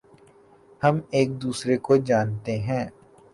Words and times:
ہم 0.81 0.99
ایک 1.11 1.29
دوسرے 1.41 1.77
کو 1.85 1.95
جانتے 2.07 2.57
ہیں 2.59 2.85